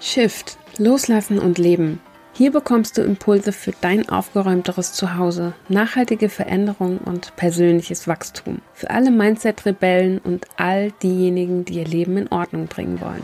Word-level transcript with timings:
Shift, 0.00 0.58
Loslassen 0.78 1.40
und 1.40 1.58
Leben. 1.58 2.00
Hier 2.32 2.52
bekommst 2.52 2.96
du 2.96 3.02
Impulse 3.02 3.50
für 3.50 3.72
dein 3.80 4.08
aufgeräumteres 4.08 4.92
Zuhause, 4.92 5.54
nachhaltige 5.68 6.28
Veränderung 6.28 6.98
und 6.98 7.34
persönliches 7.34 8.06
Wachstum. 8.06 8.60
Für 8.74 8.90
alle 8.90 9.10
Mindset-Rebellen 9.10 10.18
und 10.18 10.46
all 10.56 10.92
diejenigen, 11.02 11.64
die 11.64 11.74
ihr 11.74 11.84
Leben 11.84 12.16
in 12.16 12.28
Ordnung 12.28 12.66
bringen 12.66 13.00
wollen. 13.00 13.22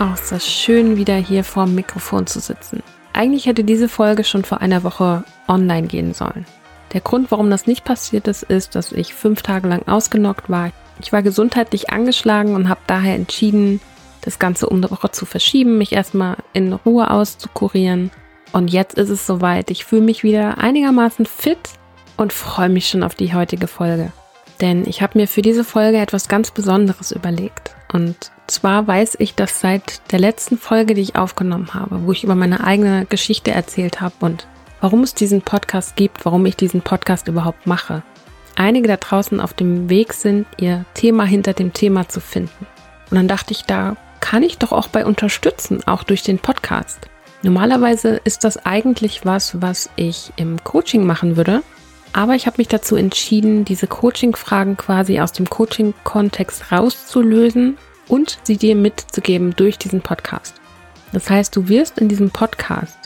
Auch 0.00 0.14
ist 0.14 0.32
das 0.32 0.48
schön, 0.48 0.96
wieder 0.96 1.16
hier 1.16 1.44
vor 1.44 1.66
dem 1.66 1.76
Mikrofon 1.76 2.26
zu 2.26 2.40
sitzen. 2.40 2.82
Eigentlich 3.12 3.46
hätte 3.46 3.62
diese 3.62 3.88
Folge 3.88 4.24
schon 4.24 4.44
vor 4.44 4.60
einer 4.60 4.82
Woche 4.82 5.22
online 5.46 5.86
gehen 5.86 6.12
sollen. 6.12 6.44
Der 6.92 7.00
Grund, 7.02 7.30
warum 7.30 7.50
das 7.50 7.66
nicht 7.66 7.84
passiert 7.84 8.26
ist, 8.26 8.42
ist, 8.42 8.74
dass 8.74 8.90
ich 8.90 9.14
fünf 9.14 9.42
Tage 9.42 9.68
lang 9.68 9.86
ausgenockt 9.86 10.50
war. 10.50 10.72
Ich 11.00 11.12
war 11.12 11.22
gesundheitlich 11.22 11.90
angeschlagen 11.90 12.54
und 12.54 12.68
habe 12.68 12.80
daher 12.86 13.14
entschieden, 13.14 13.80
das 14.22 14.38
Ganze 14.38 14.68
um 14.68 14.78
eine 14.78 14.90
Woche 14.90 15.10
zu 15.10 15.26
verschieben, 15.26 15.78
mich 15.78 15.92
erstmal 15.92 16.36
in 16.52 16.72
Ruhe 16.72 17.10
auszukurieren. 17.10 18.10
Und 18.52 18.68
jetzt 18.68 18.98
ist 18.98 19.10
es 19.10 19.26
soweit. 19.26 19.70
Ich 19.70 19.84
fühle 19.84 20.02
mich 20.02 20.22
wieder 20.22 20.58
einigermaßen 20.58 21.26
fit 21.26 21.58
und 22.16 22.32
freue 22.32 22.68
mich 22.68 22.88
schon 22.88 23.02
auf 23.02 23.14
die 23.14 23.34
heutige 23.34 23.68
Folge. 23.68 24.12
Denn 24.60 24.86
ich 24.86 25.02
habe 25.02 25.18
mir 25.18 25.28
für 25.28 25.42
diese 25.42 25.64
Folge 25.64 25.98
etwas 25.98 26.28
ganz 26.28 26.50
Besonderes 26.50 27.12
überlegt. 27.12 27.76
Und 27.92 28.32
zwar 28.48 28.86
weiß 28.86 29.16
ich, 29.20 29.34
dass 29.34 29.60
seit 29.60 30.10
der 30.10 30.18
letzten 30.18 30.58
Folge, 30.58 30.94
die 30.94 31.02
ich 31.02 31.16
aufgenommen 31.16 31.74
habe, 31.74 32.04
wo 32.04 32.12
ich 32.12 32.24
über 32.24 32.34
meine 32.34 32.64
eigene 32.64 33.06
Geschichte 33.06 33.52
erzählt 33.52 34.00
habe 34.00 34.14
und 34.20 34.46
warum 34.80 35.02
es 35.02 35.14
diesen 35.14 35.42
Podcast 35.42 35.96
gibt, 35.96 36.24
warum 36.24 36.44
ich 36.46 36.56
diesen 36.56 36.82
Podcast 36.82 37.28
überhaupt 37.28 37.66
mache, 37.66 38.02
einige 38.58 38.88
da 38.88 38.96
draußen 38.96 39.40
auf 39.40 39.54
dem 39.54 39.88
Weg 39.88 40.12
sind, 40.12 40.46
ihr 40.58 40.84
Thema 40.94 41.24
hinter 41.24 41.52
dem 41.52 41.72
Thema 41.72 42.08
zu 42.08 42.20
finden. 42.20 42.66
Und 43.10 43.16
dann 43.16 43.28
dachte 43.28 43.52
ich, 43.52 43.64
da 43.64 43.96
kann 44.20 44.42
ich 44.42 44.58
doch 44.58 44.72
auch 44.72 44.88
bei 44.88 45.06
unterstützen, 45.06 45.80
auch 45.86 46.02
durch 46.02 46.22
den 46.22 46.38
Podcast. 46.38 47.08
Normalerweise 47.42 48.20
ist 48.24 48.44
das 48.44 48.64
eigentlich 48.66 49.24
was, 49.24 49.62
was 49.62 49.90
ich 49.96 50.32
im 50.36 50.62
Coaching 50.64 51.06
machen 51.06 51.36
würde. 51.36 51.62
Aber 52.12 52.34
ich 52.34 52.46
habe 52.46 52.56
mich 52.58 52.68
dazu 52.68 52.96
entschieden, 52.96 53.64
diese 53.64 53.86
Coaching-Fragen 53.86 54.76
quasi 54.76 55.20
aus 55.20 55.32
dem 55.32 55.48
Coaching-Kontext 55.48 56.72
rauszulösen 56.72 57.78
und 58.08 58.38
sie 58.42 58.56
dir 58.56 58.74
mitzugeben 58.74 59.54
durch 59.54 59.78
diesen 59.78 60.00
Podcast. 60.00 60.54
Das 61.12 61.30
heißt, 61.30 61.54
du 61.54 61.68
wirst 61.68 61.98
in 61.98 62.08
diesem 62.08 62.30
Podcast 62.30 62.98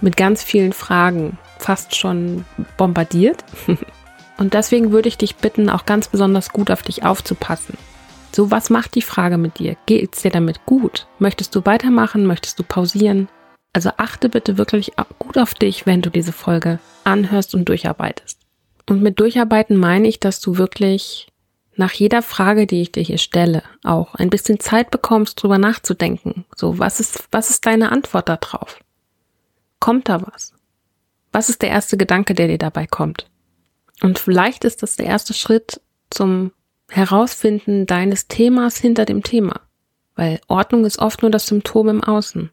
mit 0.00 0.16
ganz 0.16 0.42
vielen 0.42 0.72
Fragen 0.72 1.36
fast 1.58 1.96
schon 1.96 2.44
bombardiert. 2.76 3.44
Und 4.40 4.54
deswegen 4.54 4.90
würde 4.90 5.06
ich 5.06 5.18
dich 5.18 5.36
bitten, 5.36 5.68
auch 5.68 5.84
ganz 5.84 6.08
besonders 6.08 6.48
gut 6.48 6.70
auf 6.70 6.82
dich 6.82 7.04
aufzupassen. 7.04 7.76
So, 8.34 8.50
was 8.50 8.70
macht 8.70 8.94
die 8.94 9.02
Frage 9.02 9.36
mit 9.36 9.58
dir? 9.58 9.76
Geht 9.84 10.14
es 10.14 10.22
dir 10.22 10.30
damit 10.30 10.64
gut? 10.64 11.06
Möchtest 11.18 11.54
du 11.54 11.66
weitermachen? 11.66 12.24
Möchtest 12.24 12.58
du 12.58 12.62
pausieren? 12.62 13.28
Also 13.74 13.90
achte 13.98 14.30
bitte 14.30 14.56
wirklich 14.56 14.92
gut 15.18 15.36
auf 15.36 15.52
dich, 15.52 15.84
wenn 15.84 16.00
du 16.00 16.08
diese 16.08 16.32
Folge 16.32 16.78
anhörst 17.04 17.54
und 17.54 17.68
durcharbeitest. 17.68 18.40
Und 18.88 19.02
mit 19.02 19.20
durcharbeiten 19.20 19.76
meine 19.76 20.08
ich, 20.08 20.20
dass 20.20 20.40
du 20.40 20.56
wirklich 20.56 21.28
nach 21.76 21.92
jeder 21.92 22.22
Frage, 22.22 22.66
die 22.66 22.80
ich 22.80 22.92
dir 22.92 23.02
hier 23.02 23.18
stelle, 23.18 23.62
auch 23.84 24.14
ein 24.14 24.30
bisschen 24.30 24.58
Zeit 24.58 24.90
bekommst, 24.90 25.42
drüber 25.42 25.58
nachzudenken. 25.58 26.46
So, 26.56 26.78
was 26.78 26.98
ist, 26.98 27.28
was 27.30 27.50
ist 27.50 27.66
deine 27.66 27.92
Antwort 27.92 28.30
darauf? 28.30 28.78
Kommt 29.80 30.08
da 30.08 30.22
was? 30.22 30.54
Was 31.30 31.50
ist 31.50 31.60
der 31.60 31.68
erste 31.68 31.98
Gedanke, 31.98 32.34
der 32.34 32.48
dir 32.48 32.58
dabei 32.58 32.86
kommt? 32.86 33.29
Und 34.02 34.18
vielleicht 34.18 34.64
ist 34.64 34.82
das 34.82 34.96
der 34.96 35.06
erste 35.06 35.34
Schritt 35.34 35.80
zum 36.10 36.52
Herausfinden 36.90 37.86
deines 37.86 38.28
Themas 38.28 38.76
hinter 38.78 39.04
dem 39.04 39.22
Thema. 39.22 39.60
Weil 40.16 40.40
Ordnung 40.48 40.84
ist 40.84 40.98
oft 40.98 41.22
nur 41.22 41.30
das 41.30 41.46
Symptom 41.46 41.88
im 41.88 42.04
Außen, 42.04 42.50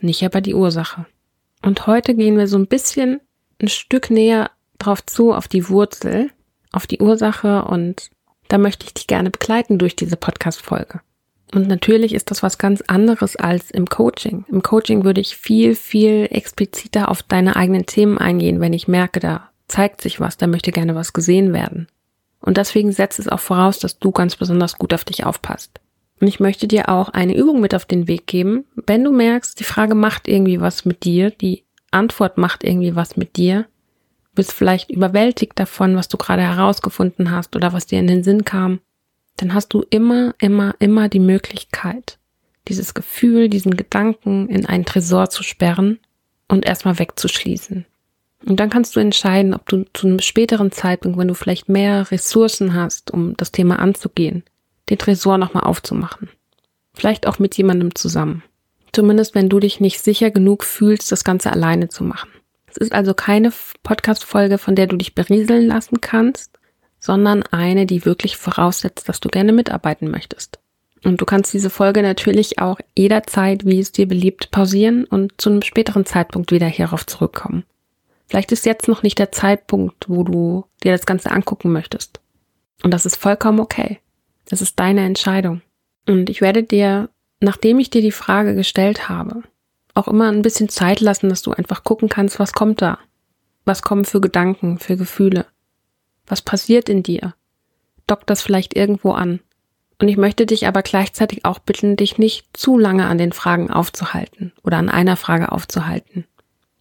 nicht 0.00 0.24
aber 0.24 0.40
die 0.40 0.54
Ursache. 0.54 1.06
Und 1.62 1.86
heute 1.86 2.14
gehen 2.14 2.36
wir 2.36 2.48
so 2.48 2.58
ein 2.58 2.66
bisschen 2.66 3.20
ein 3.60 3.68
Stück 3.68 4.10
näher 4.10 4.50
drauf 4.78 5.04
zu, 5.04 5.32
auf 5.32 5.46
die 5.46 5.68
Wurzel, 5.68 6.30
auf 6.72 6.86
die 6.86 7.00
Ursache 7.00 7.64
und 7.64 8.10
da 8.48 8.58
möchte 8.58 8.86
ich 8.86 8.94
dich 8.94 9.06
gerne 9.06 9.30
begleiten 9.30 9.78
durch 9.78 9.94
diese 9.94 10.16
Podcast-Folge. 10.16 11.00
Und 11.54 11.68
natürlich 11.68 12.14
ist 12.14 12.30
das 12.30 12.42
was 12.42 12.58
ganz 12.58 12.82
anderes 12.86 13.36
als 13.36 13.70
im 13.70 13.86
Coaching. 13.86 14.44
Im 14.48 14.62
Coaching 14.62 15.04
würde 15.04 15.20
ich 15.20 15.36
viel, 15.36 15.74
viel 15.74 16.28
expliziter 16.30 17.08
auf 17.08 17.22
deine 17.22 17.56
eigenen 17.56 17.86
Themen 17.86 18.18
eingehen, 18.18 18.60
wenn 18.60 18.72
ich 18.72 18.88
merke, 18.88 19.20
da 19.20 19.49
zeigt 19.70 20.00
sich 20.00 20.20
was, 20.20 20.36
da 20.36 20.46
möchte 20.46 20.72
gerne 20.72 20.94
was 20.94 21.12
gesehen 21.12 21.52
werden. 21.52 21.88
Und 22.40 22.56
deswegen 22.56 22.92
setzt 22.92 23.18
es 23.18 23.28
auch 23.28 23.40
voraus, 23.40 23.78
dass 23.78 23.98
du 23.98 24.12
ganz 24.12 24.36
besonders 24.36 24.78
gut 24.78 24.94
auf 24.94 25.04
dich 25.04 25.24
aufpasst. 25.24 25.80
Und 26.20 26.26
ich 26.26 26.40
möchte 26.40 26.68
dir 26.68 26.88
auch 26.88 27.08
eine 27.10 27.36
Übung 27.36 27.60
mit 27.60 27.74
auf 27.74 27.84
den 27.86 28.08
Weg 28.08 28.26
geben. 28.26 28.64
Wenn 28.86 29.04
du 29.04 29.10
merkst, 29.10 29.58
die 29.58 29.64
Frage 29.64 29.94
macht 29.94 30.28
irgendwie 30.28 30.60
was 30.60 30.84
mit 30.84 31.04
dir, 31.04 31.30
die 31.30 31.64
Antwort 31.90 32.38
macht 32.38 32.64
irgendwie 32.64 32.94
was 32.94 33.16
mit 33.16 33.36
dir, 33.36 33.66
bist 34.34 34.52
vielleicht 34.52 34.90
überwältigt 34.90 35.58
davon, 35.58 35.96
was 35.96 36.08
du 36.08 36.16
gerade 36.16 36.42
herausgefunden 36.42 37.30
hast 37.30 37.56
oder 37.56 37.72
was 37.72 37.86
dir 37.86 37.98
in 37.98 38.06
den 38.06 38.22
Sinn 38.22 38.44
kam, 38.44 38.80
dann 39.36 39.54
hast 39.54 39.68
du 39.68 39.84
immer, 39.90 40.34
immer, 40.38 40.74
immer 40.78 41.08
die 41.08 41.20
Möglichkeit, 41.20 42.18
dieses 42.68 42.94
Gefühl, 42.94 43.48
diesen 43.48 43.76
Gedanken 43.76 44.48
in 44.48 44.66
einen 44.66 44.84
Tresor 44.84 45.30
zu 45.30 45.42
sperren 45.42 45.98
und 46.48 46.66
erstmal 46.66 46.98
wegzuschließen. 46.98 47.86
Und 48.46 48.58
dann 48.58 48.70
kannst 48.70 48.96
du 48.96 49.00
entscheiden, 49.00 49.54
ob 49.54 49.68
du 49.68 49.84
zu 49.92 50.06
einem 50.06 50.20
späteren 50.20 50.72
Zeitpunkt, 50.72 51.18
wenn 51.18 51.28
du 51.28 51.34
vielleicht 51.34 51.68
mehr 51.68 52.10
Ressourcen 52.10 52.74
hast, 52.74 53.10
um 53.10 53.36
das 53.36 53.52
Thema 53.52 53.78
anzugehen, 53.78 54.44
den 54.88 54.98
Tresor 54.98 55.36
nochmal 55.38 55.64
aufzumachen. 55.64 56.30
Vielleicht 56.94 57.26
auch 57.26 57.38
mit 57.38 57.56
jemandem 57.56 57.94
zusammen. 57.94 58.42
Zumindest 58.92 59.34
wenn 59.34 59.48
du 59.48 59.60
dich 59.60 59.80
nicht 59.80 60.00
sicher 60.00 60.30
genug 60.30 60.64
fühlst, 60.64 61.12
das 61.12 61.22
Ganze 61.22 61.52
alleine 61.52 61.88
zu 61.88 62.02
machen. 62.02 62.30
Es 62.66 62.76
ist 62.76 62.92
also 62.92 63.14
keine 63.14 63.52
Podcast-Folge, 63.82 64.58
von 64.58 64.74
der 64.74 64.86
du 64.86 64.96
dich 64.96 65.14
berieseln 65.14 65.66
lassen 65.66 66.00
kannst, 66.00 66.58
sondern 66.98 67.42
eine, 67.44 67.86
die 67.86 68.04
wirklich 68.04 68.36
voraussetzt, 68.36 69.08
dass 69.08 69.20
du 69.20 69.28
gerne 69.28 69.52
mitarbeiten 69.52 70.10
möchtest. 70.10 70.58
Und 71.02 71.20
du 71.20 71.24
kannst 71.24 71.52
diese 71.52 71.70
Folge 71.70 72.02
natürlich 72.02 72.58
auch 72.58 72.78
jederzeit, 72.96 73.64
wie 73.64 73.80
es 73.80 73.92
dir 73.92 74.06
beliebt, 74.06 74.50
pausieren 74.50 75.04
und 75.04 75.40
zu 75.40 75.50
einem 75.50 75.62
späteren 75.62 76.04
Zeitpunkt 76.04 76.52
wieder 76.52 76.66
hierauf 76.66 77.06
zurückkommen. 77.06 77.64
Vielleicht 78.30 78.52
ist 78.52 78.64
jetzt 78.64 78.86
noch 78.86 79.02
nicht 79.02 79.18
der 79.18 79.32
Zeitpunkt, 79.32 80.08
wo 80.08 80.22
du 80.22 80.64
dir 80.84 80.92
das 80.92 81.04
Ganze 81.04 81.32
angucken 81.32 81.72
möchtest. 81.72 82.20
Und 82.84 82.94
das 82.94 83.04
ist 83.04 83.16
vollkommen 83.16 83.58
okay. 83.58 83.98
Das 84.48 84.62
ist 84.62 84.78
deine 84.78 85.04
Entscheidung. 85.04 85.62
Und 86.06 86.30
ich 86.30 86.40
werde 86.40 86.62
dir, 86.62 87.10
nachdem 87.40 87.80
ich 87.80 87.90
dir 87.90 88.02
die 88.02 88.12
Frage 88.12 88.54
gestellt 88.54 89.08
habe, 89.08 89.42
auch 89.94 90.06
immer 90.06 90.30
ein 90.30 90.42
bisschen 90.42 90.68
Zeit 90.68 91.00
lassen, 91.00 91.28
dass 91.28 91.42
du 91.42 91.50
einfach 91.50 91.82
gucken 91.82 92.08
kannst, 92.08 92.38
was 92.38 92.52
kommt 92.52 92.80
da? 92.80 93.00
Was 93.64 93.82
kommen 93.82 94.04
für 94.04 94.20
Gedanken, 94.20 94.78
für 94.78 94.96
Gefühle? 94.96 95.46
Was 96.28 96.40
passiert 96.40 96.88
in 96.88 97.02
dir? 97.02 97.34
Dockt 98.06 98.30
das 98.30 98.42
vielleicht 98.42 98.76
irgendwo 98.76 99.10
an? 99.10 99.40
Und 100.00 100.06
ich 100.06 100.16
möchte 100.16 100.46
dich 100.46 100.68
aber 100.68 100.82
gleichzeitig 100.82 101.44
auch 101.44 101.58
bitten, 101.58 101.96
dich 101.96 102.16
nicht 102.16 102.46
zu 102.52 102.78
lange 102.78 103.06
an 103.06 103.18
den 103.18 103.32
Fragen 103.32 103.72
aufzuhalten 103.72 104.52
oder 104.62 104.76
an 104.76 104.88
einer 104.88 105.16
Frage 105.16 105.50
aufzuhalten. 105.50 106.26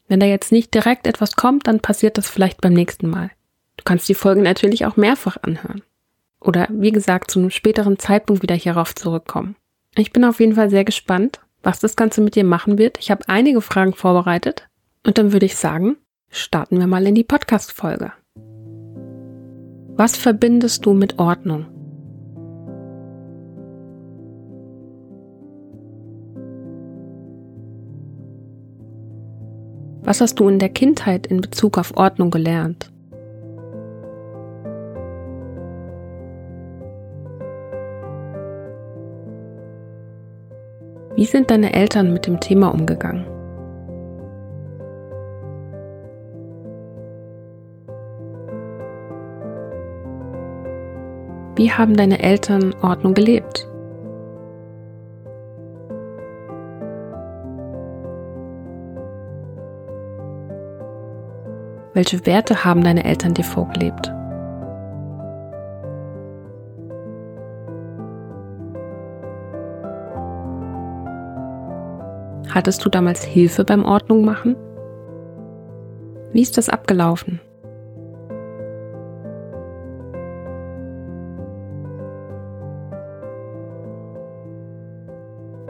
Wenn 0.10 0.20
da 0.20 0.26
jetzt 0.26 0.52
nicht 0.52 0.74
direkt 0.74 1.08
etwas 1.08 1.36
kommt, 1.36 1.68
dann 1.68 1.80
passiert 1.80 2.18
das 2.18 2.28
vielleicht 2.28 2.60
beim 2.60 2.74
nächsten 2.74 3.08
Mal. 3.08 3.30
Du 3.78 3.84
kannst 3.86 4.10
die 4.10 4.16
Folge 4.16 4.42
natürlich 4.42 4.86
auch 4.86 4.98
mehrfach 4.98 5.38
anhören. 5.42 5.84
Oder 6.42 6.68
wie 6.72 6.92
gesagt, 6.92 7.32
zu 7.32 7.40
einem 7.40 7.52
späteren 7.52 8.00
Zeitpunkt 8.00 8.42
wieder 8.42 8.56
hierauf 8.56 8.96
zurückkommen. 8.96 9.56
Ich 9.96 10.12
bin 10.12 10.26
auf 10.26 10.40
jeden 10.40 10.56
Fall 10.56 10.70
sehr 10.70 10.84
gespannt, 10.84 11.40
was 11.62 11.80
das 11.80 11.96
Ganze 11.96 12.22
mit 12.22 12.36
dir 12.36 12.44
machen 12.44 12.78
wird. 12.78 12.98
Ich 13.00 13.12
habe 13.12 13.28
einige 13.28 13.62
Fragen 13.62 13.94
vorbereitet. 13.94 14.68
Und 15.06 15.18
dann 15.18 15.32
würde 15.32 15.46
ich 15.46 15.56
sagen, 15.56 15.98
starten 16.30 16.80
wir 16.80 16.88
mal 16.88 17.06
in 17.06 17.16
die 17.16 17.24
Podcast-Folge. 17.24 18.12
Was 19.96 20.18
verbindest 20.18 20.86
du 20.86 20.94
mit 20.94 21.20
Ordnung? 21.20 21.68
Was 30.10 30.22
hast 30.22 30.40
du 30.40 30.50
in 30.50 30.58
der 30.58 30.70
Kindheit 30.70 31.28
in 31.28 31.40
Bezug 31.40 31.78
auf 31.78 31.96
Ordnung 31.96 32.32
gelernt? 32.32 32.92
Wie 41.16 41.26
sind 41.26 41.52
deine 41.52 41.74
Eltern 41.74 42.12
mit 42.12 42.26
dem 42.26 42.40
Thema 42.40 42.74
umgegangen? 42.74 43.28
Wie 51.56 51.72
haben 51.72 51.96
deine 51.96 52.24
Eltern 52.24 52.74
Ordnung 52.82 53.14
gelebt? 53.14 53.59
Welche 62.00 62.26
Werte 62.26 62.64
haben 62.64 62.82
deine 62.82 63.04
Eltern 63.04 63.34
dir 63.34 63.44
vorgelebt? 63.44 64.08
Hattest 72.56 72.86
du 72.86 72.90
damals 72.90 73.26
Hilfe 73.26 73.66
beim 73.66 73.84
Ordnung 73.84 74.24
machen? 74.24 74.56
Wie 76.32 76.42
ist 76.42 76.58
das 76.58 76.70
abgelaufen? 76.70 77.42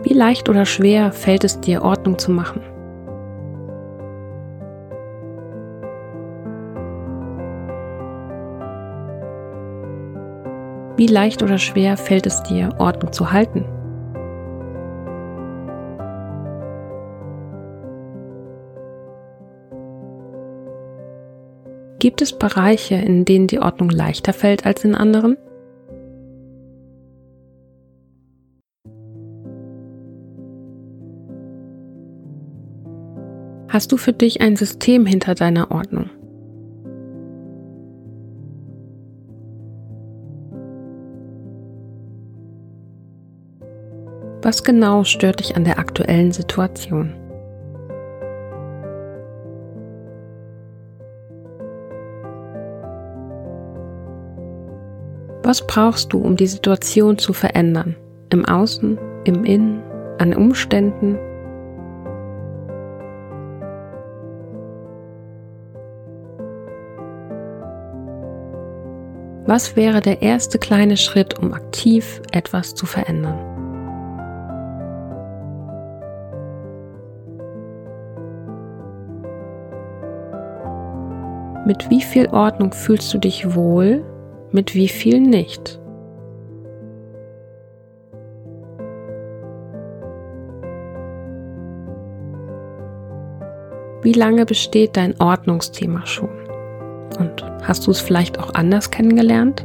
Wie 0.03 0.13
leicht 0.13 0.47
oder 0.47 0.67
schwer 0.67 1.11
fällt 1.11 1.43
es 1.43 1.59
dir, 1.59 1.81
Ordnung 1.81 2.19
zu 2.19 2.29
machen? 2.29 2.61
Wie 10.99 11.07
leicht 11.07 11.41
oder 11.41 11.57
schwer 11.57 11.95
fällt 11.95 12.25
es 12.25 12.43
dir, 12.43 12.75
Ordnung 12.77 13.13
zu 13.13 13.31
halten? 13.31 13.63
Gibt 21.99 22.21
es 22.21 22.37
Bereiche, 22.37 22.95
in 22.95 23.23
denen 23.23 23.47
die 23.47 23.59
Ordnung 23.59 23.89
leichter 23.89 24.33
fällt 24.33 24.65
als 24.65 24.83
in 24.83 24.93
anderen? 24.93 25.37
Hast 33.69 33.93
du 33.93 33.95
für 33.95 34.11
dich 34.11 34.41
ein 34.41 34.57
System 34.57 35.05
hinter 35.05 35.33
deiner 35.33 35.71
Ordnung? 35.71 36.09
Was 44.49 44.63
genau 44.63 45.03
stört 45.03 45.41
dich 45.41 45.55
an 45.55 45.63
der 45.63 45.77
aktuellen 45.77 46.31
Situation? 46.31 47.13
Was 55.43 55.67
brauchst 55.67 56.11
du, 56.11 56.17
um 56.17 56.35
die 56.35 56.47
Situation 56.47 57.19
zu 57.19 57.31
verändern? 57.33 57.95
Im 58.31 58.43
Außen, 58.43 58.97
im 59.25 59.45
Innen, 59.45 59.83
an 60.17 60.33
Umständen? 60.33 61.19
Was 69.45 69.75
wäre 69.75 70.01
der 70.01 70.23
erste 70.23 70.57
kleine 70.57 70.97
Schritt, 70.97 71.37
um 71.37 71.53
aktiv 71.53 72.23
etwas 72.31 72.73
zu 72.73 72.87
verändern? 72.87 73.48
Mit 81.69 81.91
wie 81.91 82.01
viel 82.01 82.27
Ordnung 82.29 82.73
fühlst 82.73 83.13
du 83.13 83.19
dich 83.19 83.53
wohl, 83.53 84.03
mit 84.51 84.73
wie 84.73 84.87
viel 84.87 85.21
nicht? 85.21 85.79
Wie 94.01 94.13
lange 94.13 94.47
besteht 94.47 94.97
dein 94.97 95.13
Ordnungsthema 95.21 96.07
schon? 96.07 96.31
Und 97.19 97.45
hast 97.61 97.85
du 97.85 97.91
es 97.91 98.01
vielleicht 98.01 98.39
auch 98.39 98.55
anders 98.55 98.89
kennengelernt? 98.89 99.63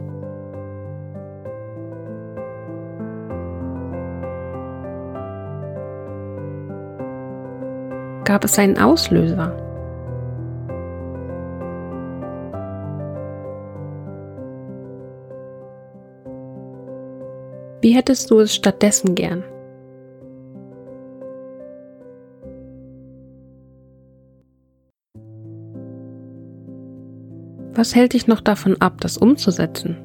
Gab 8.26 8.44
es 8.44 8.58
einen 8.58 8.76
Auslöser? 8.76 9.63
Wie 17.84 17.94
hättest 17.94 18.30
du 18.30 18.40
es 18.40 18.54
stattdessen 18.54 19.14
gern? 19.14 19.44
Was 27.74 27.94
hält 27.94 28.14
dich 28.14 28.26
noch 28.26 28.40
davon 28.40 28.80
ab, 28.80 29.02
das 29.02 29.18
umzusetzen? 29.18 29.98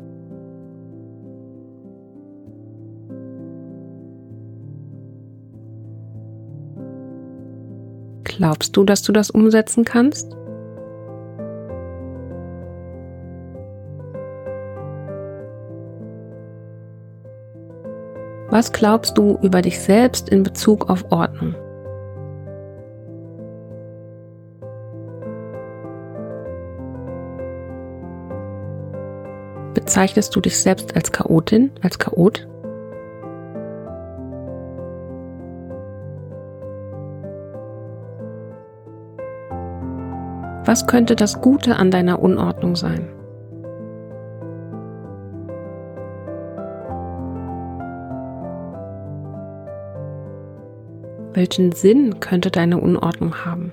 Glaubst 8.25 8.75
du, 8.75 8.83
dass 8.83 9.03
du 9.03 9.13
das 9.13 9.31
umsetzen 9.31 9.85
kannst? 9.85 10.35
Was 18.51 18.71
glaubst 18.71 19.15
du 19.15 19.37
über 19.43 19.61
dich 19.61 19.79
selbst 19.79 20.29
in 20.29 20.41
Bezug 20.41 20.89
auf 20.89 21.11
Ordnung? 21.11 21.53
Bezeichnest 29.75 30.35
du 30.35 30.41
dich 30.41 30.59
selbst 30.59 30.95
als 30.95 31.11
Chaotin, 31.11 31.69
als 31.83 31.99
Chaot? 31.99 32.47
Was 40.65 40.87
könnte 40.87 41.15
das 41.15 41.39
Gute 41.39 41.75
an 41.75 41.91
deiner 41.91 42.19
Unordnung 42.19 42.75
sein? 42.75 43.18
Welchen 51.33 51.71
Sinn 51.73 52.19
könnte 52.19 52.49
deine 52.49 52.79
Unordnung 52.79 53.45
haben? 53.45 53.71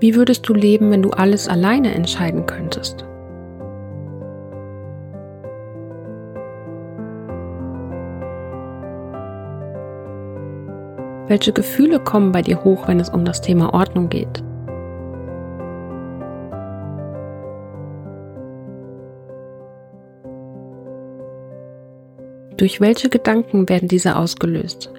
Wie 0.00 0.14
würdest 0.16 0.48
du 0.48 0.54
leben, 0.54 0.90
wenn 0.90 1.02
du 1.02 1.10
alles 1.10 1.48
alleine 1.48 1.94
entscheiden 1.94 2.46
könntest? 2.46 3.04
Welche 11.28 11.52
Gefühle 11.52 12.00
kommen 12.00 12.32
bei 12.32 12.42
dir 12.42 12.64
hoch, 12.64 12.88
wenn 12.88 12.98
es 12.98 13.10
um 13.10 13.24
das 13.24 13.40
Thema 13.40 13.74
Ordnung 13.74 14.08
geht? 14.08 14.42
Durch 22.58 22.80
welche 22.80 23.08
Gedanken 23.08 23.68
werden 23.68 23.88
diese 23.88 24.16
ausgelöst? 24.16 24.92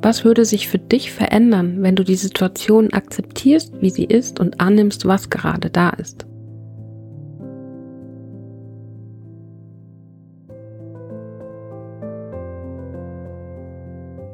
Was 0.00 0.24
würde 0.24 0.44
sich 0.44 0.68
für 0.68 0.78
dich 0.78 1.10
verändern, 1.10 1.82
wenn 1.82 1.96
du 1.96 2.04
die 2.04 2.14
Situation 2.14 2.92
akzeptierst, 2.92 3.80
wie 3.80 3.90
sie 3.90 4.04
ist 4.04 4.38
und 4.38 4.60
annimmst, 4.60 5.06
was 5.06 5.28
gerade 5.28 5.70
da 5.70 5.90
ist? 5.90 6.24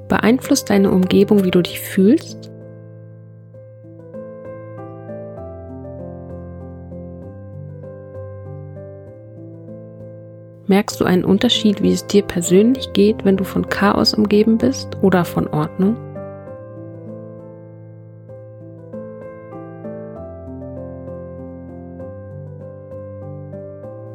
Beeinflusst 0.08 0.68
deine 0.68 0.90
Umgebung, 0.90 1.44
wie 1.44 1.50
du 1.50 1.62
dich 1.62 1.80
fühlst? 1.80 2.50
Merkst 10.68 11.00
du 11.00 11.06
einen 11.06 11.24
Unterschied, 11.24 11.82
wie 11.82 11.92
es 11.92 12.06
dir 12.06 12.22
persönlich 12.22 12.92
geht, 12.92 13.24
wenn 13.24 13.38
du 13.38 13.44
von 13.44 13.70
Chaos 13.70 14.12
umgeben 14.12 14.58
bist 14.58 14.98
oder 15.00 15.24
von 15.24 15.48
Ordnung? 15.48 15.96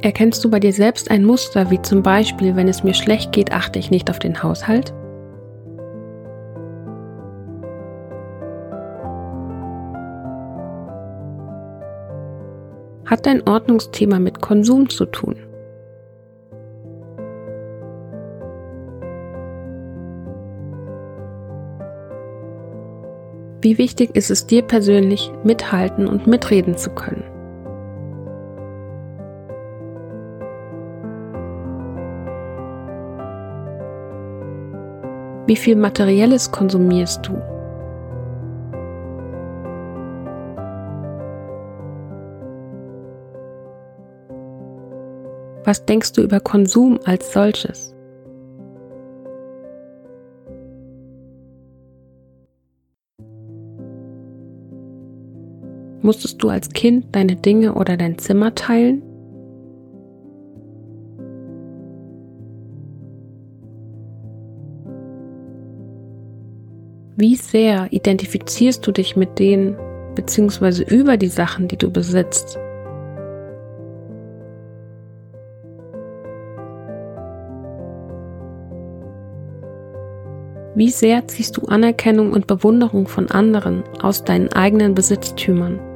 Erkennst 0.03 0.43
du 0.45 0.51
bei 0.51 0.59
dir 0.59 0.73
selbst 0.73 1.09
ein 1.09 1.25
Muster, 1.25 1.71
wie 1.71 1.81
zum 1.81 2.03
Beispiel, 2.03 2.55
wenn 2.55 2.67
es 2.67 2.83
mir 2.83 2.93
schlecht 2.93 3.31
geht, 3.31 3.51
achte 3.51 3.79
ich 3.79 3.89
nicht 3.89 4.11
auf 4.11 4.19
den 4.19 4.43
Haushalt? 4.43 4.93
Hat 13.05 13.25
dein 13.25 13.47
Ordnungsthema 13.47 14.19
mit 14.19 14.39
Konsum 14.39 14.89
zu 14.89 15.05
tun? 15.05 15.37
Wie 23.63 23.77
wichtig 23.77 24.13
ist 24.13 24.29
es 24.29 24.45
dir 24.45 24.61
persönlich, 24.61 25.31
mithalten 25.45 26.05
und 26.05 26.27
mitreden 26.27 26.75
zu 26.75 26.89
können? 26.89 27.23
Wie 35.47 35.55
viel 35.55 35.77
Materielles 35.77 36.51
konsumierst 36.51 37.25
du? 37.25 37.35
Was 45.63 45.85
denkst 45.85 46.11
du 46.11 46.21
über 46.21 46.41
Konsum 46.41 46.99
als 47.05 47.31
solches? 47.31 47.92
Musstest 56.03 56.43
du 56.43 56.49
als 56.49 56.69
Kind 56.69 57.15
deine 57.15 57.37
Dinge 57.37 57.75
oder 57.75 57.95
dein 57.95 58.17
Zimmer 58.17 58.53
teilen? 58.53 59.01
Wie 67.15 67.35
sehr 67.37 67.87
identifizierst 67.91 68.85
du 68.85 68.91
dich 68.91 69.15
mit 69.15 69.39
denen 69.39 69.77
bzw. 70.15 70.83
über 70.93 71.15
die 71.15 71.29
Sachen, 71.29 71.69
die 71.69 71.77
du 71.77 71.89
besitzt? 71.89 72.59
Wie 80.75 80.89
sehr 80.89 81.25
ziehst 81.29 81.55
du 81.55 81.67
Anerkennung 81.67 82.33
und 82.33 82.47
Bewunderung 82.47 83.07
von 83.07 83.31
anderen 83.31 83.83
aus 84.01 84.25
deinen 84.25 84.51
eigenen 84.51 84.95
Besitztümern? 84.95 85.92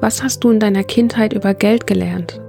Was 0.00 0.22
hast 0.22 0.44
du 0.44 0.50
in 0.50 0.60
deiner 0.60 0.84
Kindheit 0.84 1.32
über 1.32 1.54
Geld 1.54 1.88
gelernt? 1.88 2.40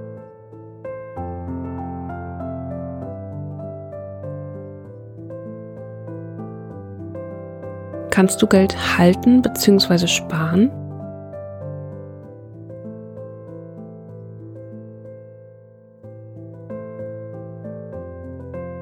Kannst 8.10 8.40
du 8.40 8.46
Geld 8.46 8.76
halten 8.98 9.42
bzw. 9.42 10.06
sparen? 10.06 10.70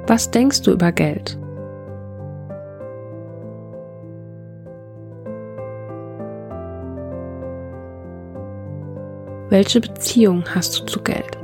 Was 0.07 0.31
denkst 0.31 0.63
du 0.63 0.73
über 0.73 0.93
Geld? 0.93 1.39
Welche 9.51 9.81
Beziehung 9.81 10.45
hast 10.55 10.79
du 10.79 10.85
zu 10.85 11.01
Geld? 11.03 11.39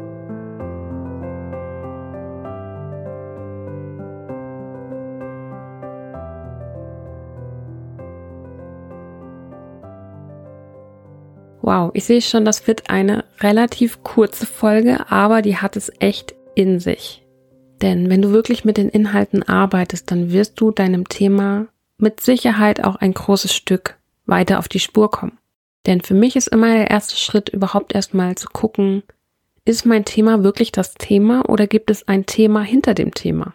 Wow, 11.62 11.92
ich 11.94 12.04
sehe 12.04 12.20
schon, 12.20 12.44
das 12.44 12.66
wird 12.66 12.90
eine 12.90 13.24
relativ 13.40 14.02
kurze 14.02 14.44
Folge, 14.44 15.10
aber 15.10 15.40
die 15.40 15.56
hat 15.56 15.76
es 15.76 15.90
echt 15.98 16.34
in 16.54 16.78
sich. 16.80 17.24
Denn 17.80 18.10
wenn 18.10 18.20
du 18.20 18.32
wirklich 18.32 18.66
mit 18.66 18.76
den 18.76 18.90
Inhalten 18.90 19.42
arbeitest, 19.42 20.10
dann 20.10 20.30
wirst 20.30 20.60
du 20.60 20.72
deinem 20.72 21.08
Thema 21.08 21.68
mit 21.96 22.20
Sicherheit 22.20 22.84
auch 22.84 22.96
ein 22.96 23.14
großes 23.14 23.54
Stück 23.54 23.98
weiter 24.26 24.58
auf 24.58 24.68
die 24.68 24.78
Spur 24.78 25.10
kommen. 25.10 25.38
Denn 25.86 26.00
für 26.00 26.14
mich 26.14 26.36
ist 26.36 26.48
immer 26.48 26.72
der 26.72 26.90
erste 26.90 27.16
Schritt 27.16 27.48
überhaupt 27.50 27.94
erstmal 27.94 28.34
zu 28.36 28.48
gucken, 28.48 29.02
ist 29.64 29.86
mein 29.86 30.04
Thema 30.04 30.42
wirklich 30.42 30.72
das 30.72 30.94
Thema 30.94 31.48
oder 31.48 31.66
gibt 31.66 31.90
es 31.90 32.06
ein 32.08 32.26
Thema 32.26 32.62
hinter 32.62 32.94
dem 32.94 33.14
Thema? 33.14 33.54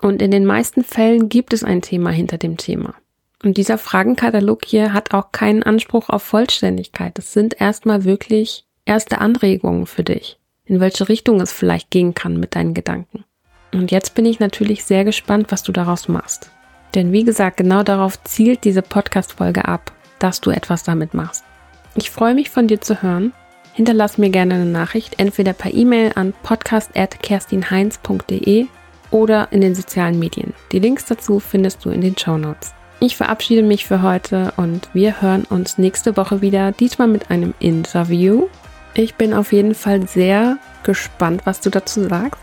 Und 0.00 0.20
in 0.20 0.30
den 0.30 0.46
meisten 0.46 0.82
Fällen 0.82 1.28
gibt 1.28 1.52
es 1.52 1.62
ein 1.62 1.82
Thema 1.82 2.10
hinter 2.10 2.38
dem 2.38 2.56
Thema. 2.56 2.94
Und 3.42 3.56
dieser 3.56 3.78
Fragenkatalog 3.78 4.64
hier 4.64 4.92
hat 4.92 5.14
auch 5.14 5.32
keinen 5.32 5.62
Anspruch 5.62 6.08
auf 6.08 6.22
Vollständigkeit. 6.22 7.18
Es 7.18 7.32
sind 7.32 7.60
erstmal 7.60 8.04
wirklich 8.04 8.64
erste 8.84 9.20
Anregungen 9.20 9.86
für 9.86 10.04
dich, 10.04 10.38
in 10.64 10.80
welche 10.80 11.08
Richtung 11.08 11.40
es 11.40 11.52
vielleicht 11.52 11.90
gehen 11.90 12.14
kann 12.14 12.38
mit 12.38 12.54
deinen 12.54 12.74
Gedanken. 12.74 13.24
Und 13.72 13.90
jetzt 13.90 14.14
bin 14.14 14.26
ich 14.26 14.38
natürlich 14.38 14.84
sehr 14.84 15.04
gespannt, 15.04 15.46
was 15.50 15.62
du 15.62 15.72
daraus 15.72 16.08
machst. 16.08 16.50
Denn 16.94 17.12
wie 17.12 17.24
gesagt, 17.24 17.56
genau 17.56 17.82
darauf 17.82 18.22
zielt 18.24 18.64
diese 18.64 18.82
Podcast-Folge 18.82 19.66
ab, 19.66 19.92
dass 20.18 20.40
du 20.40 20.50
etwas 20.50 20.82
damit 20.82 21.14
machst. 21.14 21.44
Ich 21.94 22.10
freue 22.10 22.34
mich 22.34 22.50
von 22.50 22.66
dir 22.68 22.80
zu 22.80 23.02
hören. 23.02 23.32
Hinterlass 23.74 24.18
mir 24.18 24.30
gerne 24.30 24.54
eine 24.54 24.66
Nachricht, 24.66 25.18
entweder 25.18 25.52
per 25.52 25.72
E-Mail 25.72 26.12
an 26.14 26.34
podcast.kerstinheinz.de 26.42 28.66
oder 29.10 29.48
in 29.50 29.60
den 29.60 29.74
sozialen 29.74 30.18
Medien. 30.18 30.54
Die 30.72 30.78
Links 30.78 31.04
dazu 31.06 31.40
findest 31.40 31.84
du 31.84 31.90
in 31.90 32.00
den 32.00 32.18
Show 32.18 32.38
Notes. 32.38 32.72
Ich 33.00 33.16
verabschiede 33.16 33.62
mich 33.62 33.86
für 33.86 34.02
heute 34.02 34.52
und 34.56 34.88
wir 34.92 35.20
hören 35.20 35.44
uns 35.44 35.76
nächste 35.76 36.16
Woche 36.16 36.40
wieder, 36.40 36.72
diesmal 36.72 37.08
mit 37.08 37.30
einem 37.30 37.52
Interview. 37.58 38.46
Ich 38.94 39.16
bin 39.16 39.34
auf 39.34 39.52
jeden 39.52 39.74
Fall 39.74 40.06
sehr 40.06 40.58
gespannt, 40.84 41.42
was 41.44 41.60
du 41.60 41.68
dazu 41.70 42.08
sagst 42.08 42.40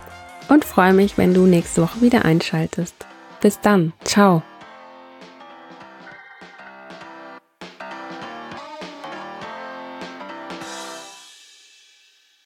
und 0.49 0.65
freue 0.65 0.93
mich, 0.93 1.17
wenn 1.17 1.33
du 1.33 1.45
nächste 1.45 1.83
Woche 1.83 2.01
wieder 2.01 2.25
einschaltest. 2.25 3.05
Bis 3.39 3.61
dann, 3.61 3.93
ciao. 4.03 4.43